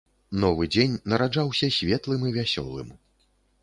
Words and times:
Новы 0.43 0.67
дзень 0.75 0.95
нараджаўся 1.13 1.71
светлым 1.79 2.21
і 2.31 2.35
вясёлым. 2.43 2.89